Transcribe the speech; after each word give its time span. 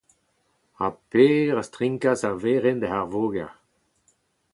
Ha 0.79 0.87
Per 1.13 1.27
a 1.61 1.63
strinkas 1.67 2.21
ar 2.27 2.35
werenn 2.43 2.81
ouzh 2.85 2.97
ar 2.99 3.07
voger. 3.13 3.51